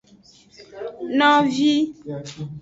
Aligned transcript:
Novi. 1.17 1.73